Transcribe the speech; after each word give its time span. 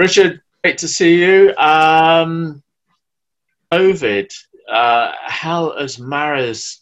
Richard, 0.00 0.40
great 0.64 0.78
to 0.78 0.88
see 0.88 1.20
you. 1.20 1.54
Um, 1.58 2.62
COVID, 3.70 4.32
uh, 4.66 5.12
how 5.26 5.78
has 5.78 5.98
Mares 5.98 6.80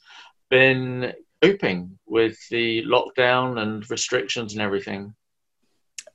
been 0.51 1.12
coping 1.43 1.98
with 2.07 2.39
the 2.48 2.84
lockdown 2.84 3.61
and 3.61 3.91
restrictions 3.91 4.52
and 4.52 4.62
everything? 4.62 5.16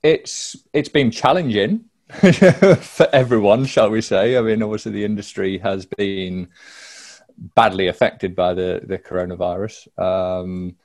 It's 0.02 0.56
it's 0.72 0.88
been 0.88 1.10
challenging 1.10 1.84
for 2.08 3.06
everyone, 3.12 3.66
shall 3.66 3.90
we 3.90 4.00
say? 4.00 4.38
I 4.38 4.40
mean, 4.40 4.62
obviously 4.62 4.92
the 4.92 5.04
industry 5.04 5.58
has 5.58 5.84
been 5.84 6.48
badly 7.54 7.88
affected 7.88 8.34
by 8.34 8.54
the 8.54 8.80
the 8.82 8.98
coronavirus. 8.98 9.76
Um, 10.00 10.76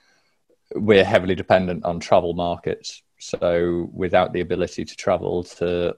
we're 0.75 1.05
heavily 1.05 1.35
dependent 1.35 1.85
on 1.85 2.01
travel 2.01 2.33
markets, 2.33 3.03
so 3.19 3.89
without 3.93 4.33
the 4.33 4.41
ability 4.41 4.83
to 4.83 4.95
travel 4.97 5.45
to 5.45 5.95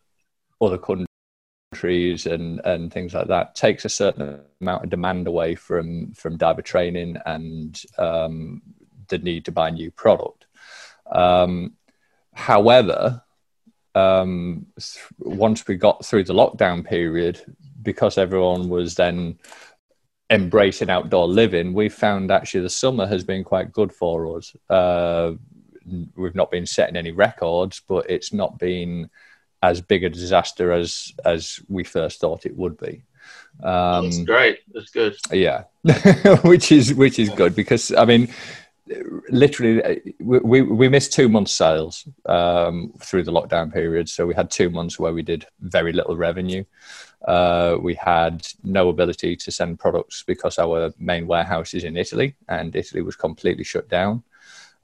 other 0.62 0.78
countries 0.78 2.26
and 2.26 2.62
and 2.66 2.94
things 2.94 3.14
like 3.14 3.28
that, 3.28 3.56
takes 3.56 3.86
a 3.86 3.90
certain 3.90 4.42
amount 4.62 4.84
of 4.84 4.90
demand 4.90 5.28
away 5.28 5.56
from 5.56 6.12
from 6.14 6.38
diver 6.38 6.62
training 6.62 7.18
and 7.26 7.82
um, 7.98 8.62
the 9.08 9.18
need 9.18 9.46
to 9.46 9.52
buy 9.52 9.70
new 9.70 9.92
product. 9.92 10.46
Um, 11.12 11.74
however, 12.34 13.24
um, 13.96 14.68
th- 14.80 15.04
once 15.20 15.68
we 15.68 15.76
got 15.76 16.06
through 16.06 16.24
the 16.24 16.34
lockdown 16.34 16.86
period, 16.86 17.42
because 17.82 18.18
everyone 18.18 18.70
was 18.70 18.96
then 18.96 19.38
embracing 20.30 20.90
outdoor 20.90 21.28
living, 21.28 21.74
we 21.74 21.90
found 21.90 22.32
actually 22.32 22.62
the 22.62 22.70
summer 22.70 23.06
has 23.06 23.24
been 23.24 23.44
quite 23.44 23.72
good 23.72 23.92
for 23.92 24.38
us. 24.38 24.56
Uh, 24.70 25.34
we've 26.16 26.36
not 26.36 26.52
been 26.52 26.66
setting 26.66 26.96
any 26.96 27.12
records, 27.12 27.82
but 27.88 28.10
it's 28.10 28.32
not 28.32 28.58
been 28.58 29.10
as 29.62 29.82
big 29.82 30.04
a 30.04 30.10
disaster 30.10 30.72
as 30.72 31.14
as 31.26 31.60
we 31.70 31.84
first 31.84 32.20
thought 32.20 32.46
it 32.46 32.56
would 32.56 32.78
be. 32.78 33.04
Um, 33.64 34.06
That's 34.06 34.24
great. 34.24 34.60
That's 34.74 34.92
good. 34.92 35.16
Yeah, 35.32 35.64
which 36.44 36.72
is 36.72 36.94
which 36.94 37.20
is 37.20 37.30
good 37.30 37.56
because 37.56 37.94
I 37.94 38.06
mean, 38.06 38.30
literally, 39.30 40.02
we 40.20 40.62
we 40.62 40.90
missed 40.90 41.14
two 41.14 41.30
months 41.30 41.52
sales 41.52 42.08
um, 42.26 42.94
through 43.00 43.24
the 43.24 43.32
lockdown 43.32 43.72
period, 43.72 44.10
so 44.10 44.26
we 44.26 44.34
had 44.34 44.50
two 44.50 44.70
months 44.70 45.00
where 45.00 45.14
we 45.14 45.22
did 45.22 45.46
very 45.60 45.94
little 45.94 46.18
revenue. 46.18 46.64
Uh, 47.28 47.78
we 47.80 47.94
had 47.94 48.48
no 48.64 48.90
ability 48.90 49.36
to 49.36 49.52
send 49.52 49.80
products 49.80 50.24
because 50.24 50.58
our 50.58 50.92
main 50.98 51.28
warehouse 51.28 51.76
is 51.76 51.84
in 51.84 51.96
Italy, 51.96 52.36
and 52.50 52.76
Italy 52.76 53.04
was 53.04 53.16
completely 53.16 53.64
shut 53.64 53.88
down. 53.90 54.24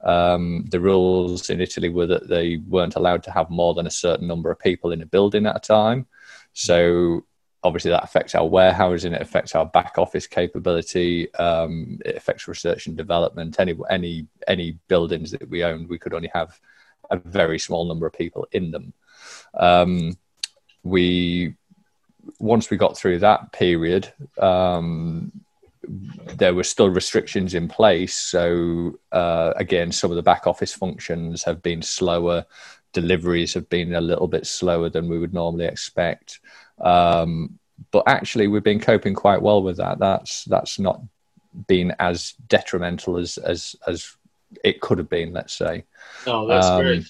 Um, 0.00 0.64
the 0.70 0.80
rules 0.80 1.50
in 1.50 1.60
Italy 1.60 1.88
were 1.88 2.06
that 2.06 2.28
they 2.28 2.56
weren't 2.56 2.96
allowed 2.96 3.22
to 3.24 3.30
have 3.30 3.50
more 3.50 3.74
than 3.74 3.86
a 3.86 3.90
certain 3.90 4.26
number 4.26 4.50
of 4.50 4.58
people 4.58 4.92
in 4.92 5.02
a 5.02 5.06
building 5.06 5.46
at 5.46 5.56
a 5.56 5.60
time. 5.60 6.06
So 6.52 7.24
obviously 7.64 7.90
that 7.90 8.04
affects 8.04 8.34
our 8.34 8.46
warehousing, 8.46 9.12
it 9.12 9.22
affects 9.22 9.54
our 9.54 9.66
back 9.66 9.98
office 9.98 10.26
capability, 10.26 11.32
um, 11.34 11.98
it 12.04 12.16
affects 12.16 12.48
research 12.48 12.86
and 12.86 12.96
development. 12.96 13.58
Any 13.58 13.76
any 13.90 14.26
any 14.46 14.78
buildings 14.88 15.30
that 15.32 15.48
we 15.48 15.64
owned, 15.64 15.88
we 15.88 15.98
could 15.98 16.14
only 16.14 16.30
have 16.34 16.58
a 17.10 17.18
very 17.18 17.58
small 17.58 17.86
number 17.86 18.06
of 18.06 18.12
people 18.12 18.46
in 18.52 18.70
them. 18.70 18.92
Um, 19.54 20.16
we 20.82 21.54
once 22.38 22.70
we 22.70 22.76
got 22.76 22.96
through 22.96 23.18
that 23.20 23.52
period, 23.52 24.12
um, 24.38 25.32
there 25.88 26.54
were 26.54 26.64
still 26.64 26.90
restrictions 26.90 27.54
in 27.54 27.68
place. 27.68 28.14
So 28.14 28.98
uh, 29.12 29.52
again, 29.56 29.92
some 29.92 30.10
of 30.10 30.16
the 30.16 30.22
back 30.22 30.46
office 30.46 30.74
functions 30.74 31.42
have 31.44 31.62
been 31.62 31.82
slower. 31.82 32.46
Deliveries 32.92 33.54
have 33.54 33.68
been 33.68 33.94
a 33.94 34.00
little 34.00 34.28
bit 34.28 34.46
slower 34.46 34.88
than 34.88 35.08
we 35.08 35.18
would 35.18 35.34
normally 35.34 35.66
expect. 35.66 36.40
Um, 36.80 37.58
but 37.90 38.04
actually, 38.06 38.48
we've 38.48 38.62
been 38.62 38.80
coping 38.80 39.14
quite 39.14 39.42
well 39.42 39.62
with 39.62 39.76
that. 39.76 39.98
That's 39.98 40.44
that's 40.44 40.78
not 40.78 41.00
been 41.66 41.94
as 41.98 42.34
detrimental 42.48 43.16
as 43.16 43.38
as 43.38 43.76
as 43.86 44.16
it 44.64 44.80
could 44.80 44.98
have 44.98 45.08
been. 45.08 45.32
Let's 45.32 45.54
say. 45.54 45.84
Oh, 46.26 46.46
that's 46.46 46.66
um, 46.66 46.82
great. 46.82 47.04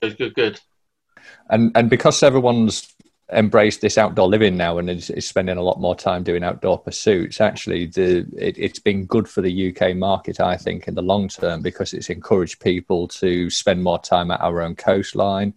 Good, 0.00 0.18
good, 0.18 0.34
good. 0.34 0.60
And 1.50 1.72
and 1.74 1.90
because 1.90 2.22
everyone's 2.22 2.94
embraced 3.32 3.80
this 3.80 3.98
outdoor 3.98 4.28
living 4.28 4.56
now 4.56 4.78
and 4.78 4.90
is, 4.90 5.10
is, 5.10 5.26
spending 5.26 5.56
a 5.56 5.62
lot 5.62 5.80
more 5.80 5.94
time 5.94 6.22
doing 6.22 6.44
outdoor 6.44 6.78
pursuits. 6.78 7.40
Actually, 7.40 7.86
the 7.86 8.26
it, 8.36 8.56
has 8.56 8.78
been 8.78 9.06
good 9.06 9.28
for 9.28 9.40
the 9.40 9.74
UK 9.74 9.96
market, 9.96 10.40
I 10.40 10.56
think, 10.56 10.88
in 10.88 10.94
the 10.94 11.02
long 11.02 11.28
term 11.28 11.62
because 11.62 11.94
it's 11.94 12.10
encouraged 12.10 12.60
people 12.60 13.08
to 13.08 13.50
spend 13.50 13.82
more 13.82 13.98
time 13.98 14.30
at 14.30 14.40
our 14.40 14.60
own 14.60 14.74
coastline. 14.74 15.54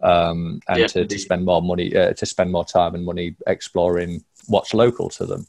Um, 0.00 0.60
and 0.68 0.80
yeah, 0.80 0.86
to, 0.88 1.06
to, 1.06 1.18
spend 1.18 1.44
more 1.44 1.62
money, 1.62 1.96
uh, 1.96 2.12
to 2.12 2.26
spend 2.26 2.52
more 2.52 2.64
time 2.64 2.94
and 2.94 3.04
money 3.04 3.36
exploring 3.46 4.22
what's 4.46 4.74
local 4.74 5.08
to 5.10 5.24
them. 5.24 5.46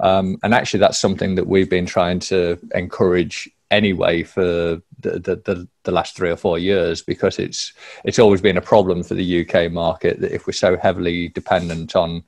Um, 0.00 0.38
and 0.42 0.54
actually, 0.54 0.80
that's 0.80 0.98
something 0.98 1.34
that 1.34 1.46
we've 1.46 1.70
been 1.70 1.86
trying 1.86 2.20
to 2.20 2.58
encourage 2.74 3.50
anyway 3.70 4.22
for 4.22 4.80
the, 5.00 5.40
the, 5.44 5.68
the, 5.84 5.92
last 5.92 6.16
three 6.16 6.30
or 6.30 6.36
four 6.36 6.58
years 6.58 7.02
because 7.02 7.38
it's 7.38 7.72
it's 8.04 8.18
always 8.18 8.40
been 8.40 8.56
a 8.56 8.62
problem 8.62 9.02
for 9.02 9.14
the 9.14 9.46
UK 9.46 9.70
market 9.70 10.20
that 10.20 10.32
if 10.32 10.46
we're 10.46 10.52
so 10.52 10.76
heavily 10.76 11.28
dependent 11.28 11.94
on 11.94 12.22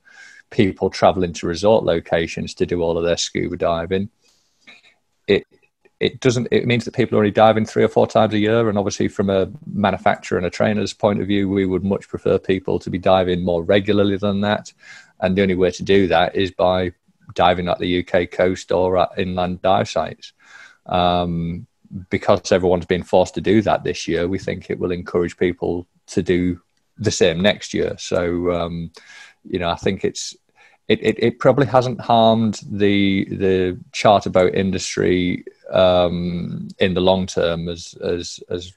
people 0.51 0.89
traveling 0.89 1.33
to 1.33 1.47
resort 1.47 1.83
locations 1.83 2.53
to 2.53 2.65
do 2.65 2.81
all 2.81 2.97
of 2.97 3.03
their 3.03 3.17
scuba 3.17 3.57
diving, 3.57 4.09
it 5.27 5.45
it 5.99 6.19
doesn't 6.19 6.47
it 6.51 6.65
means 6.65 6.85
that 6.85 6.95
people 6.95 7.17
are 7.17 7.21
only 7.21 7.31
diving 7.31 7.65
three 7.65 7.83
or 7.83 7.87
four 7.87 8.07
times 8.07 8.33
a 8.33 8.39
year. 8.39 8.69
And 8.69 8.77
obviously 8.77 9.07
from 9.07 9.29
a 9.29 9.49
manufacturer 9.65 10.37
and 10.37 10.47
a 10.47 10.51
trainer's 10.51 10.93
point 10.93 11.21
of 11.21 11.27
view 11.27 11.49
we 11.49 11.65
would 11.65 11.83
much 11.83 12.07
prefer 12.07 12.37
people 12.37 12.79
to 12.79 12.89
be 12.89 12.97
diving 12.97 13.43
more 13.43 13.63
regularly 13.63 14.17
than 14.17 14.41
that. 14.41 14.71
And 15.19 15.35
the 15.35 15.41
only 15.43 15.55
way 15.55 15.71
to 15.71 15.83
do 15.83 16.07
that 16.07 16.35
is 16.35 16.51
by 16.51 16.93
diving 17.33 17.67
at 17.67 17.79
the 17.79 18.05
UK 18.05 18.29
coast 18.29 18.71
or 18.71 18.97
at 18.97 19.09
inland 19.17 19.61
dive 19.61 19.89
sites 19.89 20.33
um, 20.87 21.67
because 22.09 22.51
everyone's 22.51 22.85
been 22.85 23.03
forced 23.03 23.35
to 23.35 23.41
do 23.41 23.61
that 23.61 23.83
this 23.83 24.07
year, 24.07 24.27
we 24.27 24.39
think 24.39 24.69
it 24.69 24.79
will 24.79 24.91
encourage 24.91 25.37
people 25.37 25.87
to 26.07 26.21
do 26.21 26.61
the 26.97 27.11
same 27.11 27.41
next 27.41 27.73
year. 27.73 27.95
So, 27.97 28.51
um, 28.51 28.91
you 29.43 29.59
know, 29.59 29.69
I 29.69 29.75
think 29.75 30.05
it's 30.05 30.35
it, 30.87 30.99
it, 31.01 31.23
it, 31.23 31.39
probably 31.39 31.67
hasn't 31.67 32.01
harmed 32.01 32.59
the 32.69 33.25
the 33.25 33.79
charter 33.93 34.29
boat 34.29 34.53
industry 34.55 35.45
um, 35.71 36.67
in 36.79 36.93
the 36.93 37.01
long 37.01 37.27
term 37.27 37.69
as 37.69 37.93
as 38.03 38.39
as 38.49 38.73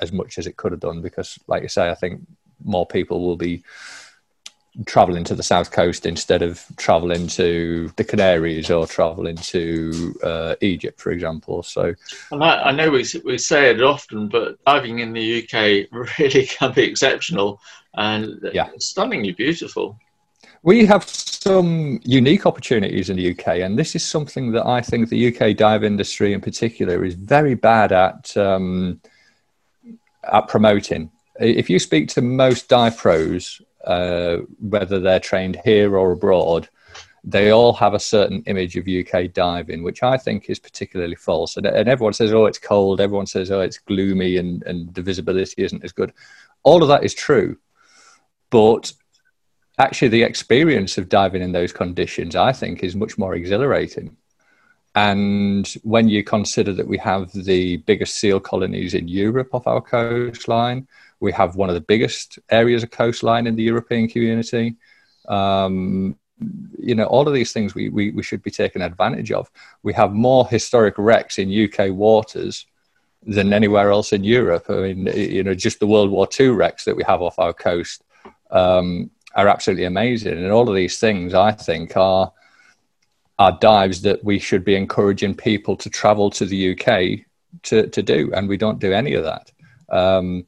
as 0.00 0.10
much 0.10 0.38
as 0.38 0.46
it 0.46 0.56
could 0.56 0.72
have 0.72 0.80
done 0.80 1.02
because, 1.02 1.38
like 1.46 1.62
you 1.62 1.68
say, 1.68 1.90
I 1.90 1.94
think 1.94 2.22
more 2.62 2.86
people 2.86 3.24
will 3.24 3.36
be 3.36 3.62
traveling 4.86 5.24
to 5.24 5.34
the 5.34 5.42
south 5.42 5.70
coast 5.70 6.04
instead 6.04 6.42
of 6.42 6.64
traveling 6.76 7.26
to 7.28 7.92
the 7.96 8.04
Canaries 8.04 8.70
or 8.70 8.86
traveling 8.86 9.36
to 9.36 10.14
uh, 10.22 10.54
Egypt, 10.60 11.00
for 11.00 11.12
example. 11.12 11.62
So, 11.62 11.94
and 12.32 12.42
I, 12.42 12.62
I, 12.64 12.72
know 12.72 12.90
we, 12.90 13.04
we 13.24 13.38
say 13.38 13.70
it 13.70 13.82
often, 13.82 14.28
but 14.28 14.62
diving 14.64 14.98
in 14.98 15.12
the 15.12 15.42
UK 15.42 15.88
really 16.18 16.46
can 16.46 16.72
be 16.72 16.82
exceptional 16.82 17.60
and 17.94 18.40
yeah. 18.52 18.68
stunningly 18.78 19.32
beautiful. 19.32 19.98
We 20.62 20.86
have 20.86 21.04
some 21.04 22.00
unique 22.04 22.46
opportunities 22.46 23.10
in 23.10 23.16
the 23.16 23.30
UK, 23.32 23.58
and 23.58 23.78
this 23.78 23.94
is 23.94 24.02
something 24.02 24.50
that 24.52 24.66
I 24.66 24.80
think 24.80 25.08
the 25.08 25.28
UK 25.28 25.56
dive 25.56 25.84
industry 25.84 26.32
in 26.32 26.40
particular 26.40 27.04
is 27.04 27.14
very 27.14 27.54
bad 27.54 27.92
at 27.92 28.34
um, 28.36 29.00
at 30.32 30.48
promoting. 30.48 31.10
If 31.38 31.68
you 31.68 31.78
speak 31.78 32.08
to 32.10 32.22
most 32.22 32.68
dive 32.68 32.96
pros 32.96 33.60
uh, 33.86 34.38
whether 34.60 35.00
they're 35.00 35.20
trained 35.20 35.60
here 35.64 35.96
or 35.96 36.12
abroad, 36.12 36.68
they 37.22 37.50
all 37.50 37.72
have 37.72 37.94
a 37.94 38.00
certain 38.00 38.42
image 38.46 38.76
of 38.76 38.86
UK 38.86 39.32
diving, 39.32 39.82
which 39.82 40.02
I 40.02 40.18
think 40.18 40.50
is 40.50 40.58
particularly 40.58 41.14
false. 41.14 41.56
And, 41.56 41.66
and, 41.66 41.88
everyone 41.88 42.12
says, 42.12 42.34
oh, 42.34 42.44
it's 42.44 42.58
cold. 42.58 43.00
Everyone 43.00 43.26
says, 43.26 43.50
oh, 43.50 43.60
it's 43.60 43.78
gloomy 43.78 44.36
and, 44.36 44.62
and 44.64 44.92
the 44.94 45.02
visibility 45.02 45.62
isn't 45.62 45.84
as 45.84 45.92
good. 45.92 46.12
All 46.64 46.82
of 46.82 46.88
that 46.88 47.02
is 47.02 47.14
true. 47.14 47.56
But 48.50 48.92
actually, 49.78 50.08
the 50.08 50.22
experience 50.22 50.98
of 50.98 51.08
diving 51.08 51.42
in 51.42 51.52
those 51.52 51.72
conditions, 51.72 52.36
I 52.36 52.52
think, 52.52 52.82
is 52.82 52.94
much 52.94 53.16
more 53.16 53.34
exhilarating. 53.34 54.16
And 54.94 55.66
when 55.82 56.08
you 56.08 56.22
consider 56.22 56.72
that 56.74 56.86
we 56.86 56.98
have 56.98 57.32
the 57.32 57.78
biggest 57.78 58.16
seal 58.16 58.38
colonies 58.38 58.94
in 58.94 59.08
Europe 59.08 59.52
off 59.52 59.66
our 59.66 59.80
coastline, 59.80 60.86
we 61.24 61.32
have 61.32 61.56
one 61.56 61.70
of 61.70 61.74
the 61.74 61.80
biggest 61.80 62.38
areas 62.50 62.82
of 62.82 62.90
coastline 62.90 63.46
in 63.46 63.56
the 63.56 63.62
European 63.62 64.06
community. 64.08 64.76
Um, 65.28 66.16
you 66.78 66.94
know, 66.94 67.06
all 67.06 67.26
of 67.26 67.34
these 67.34 67.52
things 67.52 67.74
we, 67.74 67.88
we, 67.88 68.10
we 68.10 68.22
should 68.22 68.42
be 68.42 68.50
taking 68.50 68.82
advantage 68.82 69.32
of. 69.32 69.50
We 69.82 69.92
have 69.94 70.12
more 70.12 70.46
historic 70.46 70.94
wrecks 70.98 71.38
in 71.38 71.48
UK 71.64 71.90
waters 71.90 72.66
than 73.22 73.52
anywhere 73.52 73.90
else 73.90 74.12
in 74.12 74.22
Europe. 74.22 74.66
I 74.68 74.92
mean, 74.92 75.06
you 75.06 75.42
know, 75.42 75.54
just 75.54 75.80
the 75.80 75.86
World 75.86 76.10
War 76.10 76.28
II 76.38 76.48
wrecks 76.48 76.84
that 76.84 76.96
we 76.96 77.02
have 77.04 77.22
off 77.22 77.38
our 77.38 77.54
coast 77.54 78.02
um, 78.50 79.10
are 79.34 79.48
absolutely 79.48 79.84
amazing. 79.84 80.34
And 80.34 80.52
all 80.52 80.68
of 80.68 80.74
these 80.74 80.98
things, 80.98 81.32
I 81.34 81.52
think, 81.52 81.96
are 81.96 82.32
are 83.38 83.58
dives 83.60 84.02
that 84.02 84.22
we 84.22 84.38
should 84.38 84.64
be 84.64 84.76
encouraging 84.76 85.34
people 85.34 85.76
to 85.76 85.90
travel 85.90 86.30
to 86.30 86.44
the 86.46 86.72
UK 86.72 87.26
to, 87.62 87.88
to 87.88 88.00
do, 88.00 88.30
and 88.32 88.48
we 88.48 88.56
don't 88.56 88.78
do 88.78 88.92
any 88.92 89.14
of 89.14 89.24
that. 89.24 89.50
Um, 89.88 90.46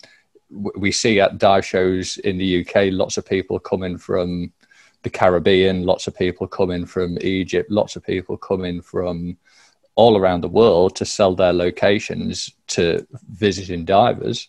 we 0.50 0.92
see 0.92 1.20
at 1.20 1.38
dive 1.38 1.64
shows 1.64 2.18
in 2.18 2.38
the 2.38 2.60
UK, 2.60 2.92
lots 2.92 3.16
of 3.16 3.26
people 3.26 3.58
coming 3.58 3.98
from 3.98 4.52
the 5.02 5.10
Caribbean, 5.10 5.84
lots 5.84 6.06
of 6.06 6.16
people 6.16 6.46
coming 6.46 6.86
from 6.86 7.18
Egypt, 7.20 7.70
lots 7.70 7.96
of 7.96 8.04
people 8.04 8.36
coming 8.36 8.80
from 8.80 9.36
all 9.94 10.16
around 10.16 10.42
the 10.42 10.48
world 10.48 10.94
to 10.96 11.04
sell 11.04 11.34
their 11.34 11.52
locations 11.52 12.50
to 12.68 13.06
visiting 13.30 13.84
divers. 13.84 14.48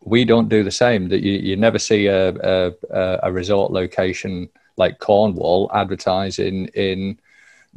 We 0.00 0.24
don't 0.24 0.48
do 0.48 0.62
the 0.62 0.70
same. 0.70 1.08
That 1.08 1.22
you, 1.22 1.32
you 1.32 1.56
never 1.56 1.78
see 1.78 2.06
a, 2.06 2.28
a, 2.30 2.72
a 3.22 3.32
resort 3.32 3.72
location 3.72 4.48
like 4.76 4.98
Cornwall 4.98 5.70
advertising 5.74 6.66
in 6.68 7.18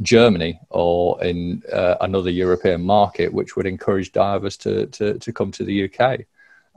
Germany 0.01 0.59
or 0.69 1.21
in 1.23 1.63
uh, 1.71 1.95
another 2.01 2.29
European 2.29 2.81
market, 2.81 3.33
which 3.33 3.55
would 3.55 3.65
encourage 3.65 4.11
divers 4.11 4.57
to, 4.57 4.87
to, 4.87 5.17
to 5.19 5.33
come 5.33 5.51
to 5.51 5.63
the 5.63 5.85
UK. 5.85 6.21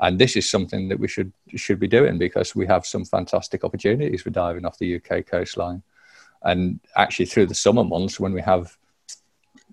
And 0.02 0.19
this 0.19 0.37
is 0.37 0.50
something 0.50 0.88
that 0.88 0.99
we 0.99 1.08
should 1.08 1.32
should 1.54 1.78
be 1.78 1.88
doing 1.88 2.19
because 2.19 2.54
we 2.54 2.66
have 2.66 2.84
some 2.84 3.04
fantastic 3.04 3.64
opportunities 3.64 4.22
for 4.22 4.31
diving 4.31 4.66
off 4.66 4.78
the 4.78 4.96
UK 4.96 5.25
coastline. 5.25 5.82
And 6.43 6.81
actually, 6.96 7.26
through 7.26 7.46
the 7.46 7.54
summer 7.54 7.84
months, 7.84 8.20
when 8.20 8.32
we 8.32 8.43
have 8.43 8.76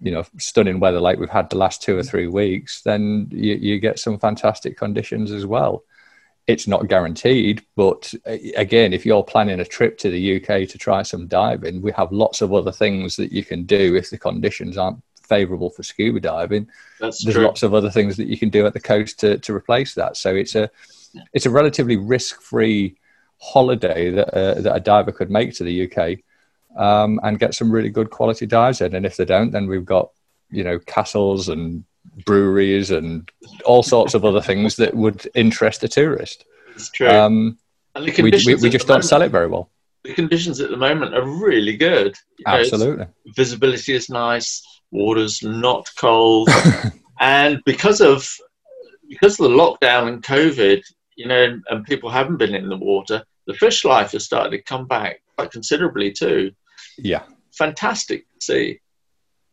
you 0.02 0.12
know 0.12 0.24
stunning 0.38 0.80
weather 0.80 1.02
like 1.02 1.20
we've 1.20 1.30
had 1.30 1.50
the 1.50 1.58
last 1.58 1.82
two 1.82 1.98
or 1.98 2.04
three 2.04 2.28
weeks, 2.28 2.82
then 2.84 3.28
you, 3.32 3.56
you 3.56 3.80
get 3.80 4.00
some 4.00 4.18
fantastic 4.18 4.78
conditions 4.78 5.32
as 5.32 5.46
well 5.46 5.84
it's 6.50 6.68
not 6.68 6.88
guaranteed. 6.88 7.64
But 7.76 8.12
again, 8.56 8.92
if 8.92 9.06
you're 9.06 9.24
planning 9.24 9.60
a 9.60 9.66
trip 9.66 10.00
to 10.00 10.10
the 10.10 10.38
UK 10.38 10.68
to 10.70 10.80
try 10.80 11.04
some 11.04 11.28
diving, 11.28 11.80
we 11.80 11.92
have 11.92 12.12
lots 12.12 12.42
of 12.42 12.52
other 12.52 12.72
things 12.72 13.16
that 13.18 13.32
you 13.32 13.46
can 13.46 13.66
do 13.66 13.96
if 13.96 14.10
the 14.10 14.18
conditions 14.18 14.76
aren't 14.76 15.00
favourable 15.30 15.70
for 15.70 15.84
scuba 15.84 16.20
diving. 16.20 16.68
That's 17.00 17.24
There's 17.24 17.36
true. 17.36 17.46
lots 17.46 17.64
of 17.64 17.74
other 17.74 17.90
things 17.90 18.18
that 18.18 18.28
you 18.28 18.38
can 18.38 18.50
do 18.50 18.66
at 18.66 18.74
the 18.74 18.80
coast 18.80 19.20
to, 19.22 19.38
to 19.38 19.56
replace 19.56 19.94
that. 19.96 20.18
So 20.18 20.36
it's 20.36 20.56
a 20.56 20.70
it's 21.34 21.46
a 21.46 21.50
relatively 21.50 21.96
risk 21.96 22.42
free 22.42 22.98
holiday 23.40 24.12
that 24.12 24.30
uh, 24.36 24.62
that 24.62 24.76
a 24.76 24.80
diver 24.80 25.12
could 25.12 25.30
make 25.30 25.54
to 25.56 25.64
the 25.64 25.90
UK 25.90 26.20
um, 26.78 27.20
and 27.24 27.40
get 27.40 27.54
some 27.54 27.72
really 27.72 27.90
good 27.90 28.10
quality 28.10 28.46
dives 28.46 28.82
in. 28.82 28.96
And 28.96 29.06
if 29.06 29.16
they 29.16 29.26
don't, 29.26 29.52
then 29.52 29.68
we've 29.68 29.86
got 29.86 30.12
you 30.50 30.64
know 30.64 30.80
castles 30.80 31.48
and 31.50 31.84
breweries 32.26 32.92
and 32.92 33.30
all 33.66 33.84
sorts 33.84 34.14
of 34.14 34.26
other 34.26 34.42
things 34.42 34.76
that 34.78 34.94
would 34.96 35.28
interest 35.36 35.84
a 35.84 35.88
tourist. 35.88 36.46
It's 36.76 36.90
true. 36.90 37.10
Um, 37.10 37.58
we, 37.96 38.12
we, 38.12 38.32
we 38.32 38.70
just 38.70 38.88
don't 38.88 38.96
moment, 38.96 39.06
sell 39.06 39.22
it 39.22 39.32
very 39.32 39.48
well. 39.48 39.70
The 40.04 40.14
conditions 40.14 40.60
at 40.62 40.70
the 40.70 40.78
moment 40.78 41.14
are 41.14 41.28
really 41.28 41.76
good. 41.76 42.16
You 42.38 42.46
know, 42.48 42.60
Absolutely. 42.60 43.08
Visibility 43.36 43.94
is 43.94 44.10
nice. 44.10 44.64
Water's 44.92 45.44
not 45.44 45.90
cold, 45.98 46.50
and 47.20 47.62
because 47.66 48.02
of 48.02 48.28
because 49.10 49.40
of 49.40 49.50
the 49.50 49.56
lockdown 49.56 50.08
and 50.08 50.24
COVID, 50.24 50.82
you 51.16 51.28
know, 51.28 51.60
and 51.70 51.86
people 51.86 52.10
haven't 52.10 52.38
been 52.38 52.56
in 52.56 52.70
the 52.70 52.78
water, 52.78 53.24
the 53.48 53.54
fish 53.54 53.84
life 53.84 54.12
has 54.12 54.26
started 54.26 54.52
to 54.52 54.62
come 54.62 54.88
back 54.88 55.22
quite 55.38 55.52
considerably 55.52 56.12
too. 56.12 56.52
Yeah, 56.98 57.24
fantastic 57.52 58.26
to 58.34 58.42
see. 58.42 58.80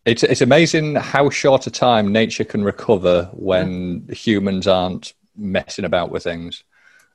It's 0.04 0.22
it's 0.22 0.40
amazing 0.40 0.94
how 0.94 1.30
short 1.30 1.66
a 1.66 1.70
time 1.70 2.12
nature 2.12 2.44
can 2.44 2.62
recover 2.62 3.30
when 3.32 4.06
yeah. 4.08 4.14
humans 4.14 4.66
aren't 4.66 5.14
messing 5.36 5.84
about 5.84 6.10
with 6.10 6.22
things. 6.22 6.62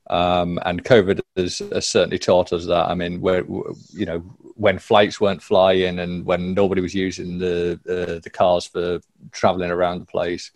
Um, 0.09 0.59
and 0.65 0.83
COVID 0.83 1.21
has, 1.37 1.59
has, 1.59 1.87
certainly 1.87 2.19
taught 2.19 2.51
us 2.51 2.65
that. 2.65 2.89
I 2.89 2.95
mean, 2.95 3.21
where 3.21 3.45
you 3.93 4.05
know 4.05 4.23
when 4.55 4.79
flights 4.79 5.19
weren't 5.19 5.43
flying 5.43 5.99
and 5.99 6.25
when 6.25 6.53
nobody 6.53 6.81
was 6.81 6.93
using 6.93 7.37
the 7.37 7.79
uh, 7.87 8.19
the 8.19 8.29
cars 8.29 8.65
for 8.65 8.99
traveling 9.31 9.71
around 9.71 9.99
the 9.99 10.05
place, 10.05 10.51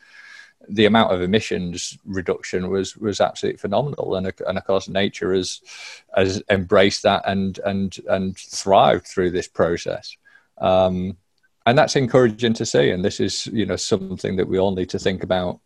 the 0.69 0.86
amount 0.86 1.13
of 1.13 1.21
emissions 1.21 1.97
reduction 2.06 2.69
was 2.69 2.97
was 2.97 3.21
absolutely 3.21 3.57
phenomenal. 3.57 4.15
And 4.15 4.31
and 4.47 4.57
of 4.57 4.65
course, 4.65 4.88
nature 4.88 5.33
has 5.33 5.62
has 6.15 6.42
embraced 6.50 7.03
that 7.03 7.24
and 7.25 7.59
and 7.65 7.97
and 8.07 8.38
thrived 8.38 9.07
through 9.07 9.31
this 9.31 9.47
process. 9.47 10.15
Um, 10.57 11.18
and 11.65 11.77
that's 11.77 11.95
encouraging 11.95 12.53
to 12.53 12.65
see. 12.65 12.92
And 12.92 13.03
this 13.03 13.19
is, 13.19 13.47
you 13.47 13.65
know, 13.65 13.75
something 13.75 14.36
that 14.36 14.47
we 14.47 14.59
all 14.59 14.75
need 14.75 14.89
to 14.92 15.00
think 15.00 15.24
about 15.24 15.59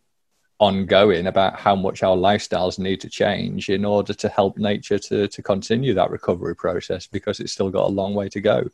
ongoing 0.60 1.26
about 1.26 1.58
how 1.58 1.74
much 1.74 2.02
our 2.02 2.16
lifestyles 2.16 2.78
need 2.78 3.00
to 3.00 3.08
change 3.08 3.70
in 3.70 3.84
order 3.84 4.12
to 4.12 4.28
help 4.28 4.58
nature 4.58 4.98
to, 4.98 5.26
to 5.26 5.42
continue 5.42 5.94
that 5.94 6.10
recovery 6.10 6.54
process 6.54 7.06
because 7.06 7.40
it's 7.40 7.52
still 7.52 7.70
got 7.70 7.86
a 7.86 7.92
long 7.92 8.14
way 8.14 8.28
to 8.28 8.40
go. 8.40 8.68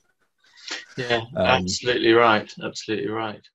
Yeah, 0.98 1.22
um, 1.36 1.46
absolutely 1.46 2.12
right. 2.12 2.52
Absolutely 2.62 3.08
right. 3.08 3.48